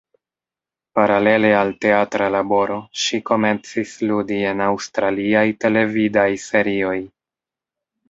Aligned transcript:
Paralele 0.99 1.51
al 1.57 1.73
teatra 1.85 2.31
laboro, 2.37 2.79
ŝi 3.03 3.21
komencis 3.29 3.93
ludi 4.13 4.41
en 4.55 4.67
aŭstraliaj 4.71 5.47
televidaj 5.67 6.29
serioj. 6.51 7.01